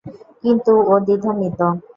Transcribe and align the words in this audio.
কিন্তু 0.43 0.73
ও 0.87 0.93
দ্বিধান্বিত। 1.05 1.59